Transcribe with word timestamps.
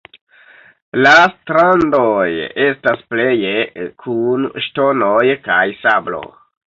La 1.01 1.09
strandoj 1.33 2.23
estas 2.67 3.03
pleje 3.13 3.51
kun 4.07 4.49
ŝtonoj 4.69 5.27
kaj 5.49 5.59
sablo. 5.83 6.23